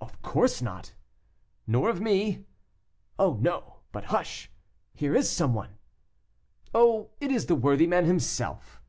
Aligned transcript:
"Of 0.00 0.22
course 0.22 0.62
not." 0.62 0.94
"Nor 1.66 1.90
of 1.90 2.00
me." 2.00 2.46
"Oh, 3.18 3.36
no! 3.42 3.80
But 3.92 4.04
hush! 4.06 4.50
here 4.94 5.14
is 5.14 5.28
some 5.30 5.52
one." 5.52 5.76
"Oh, 6.74 7.10
it 7.20 7.30
is 7.30 7.44
the 7.44 7.56
worthy 7.56 7.86
man 7.86 8.06
himself!" 8.06 8.80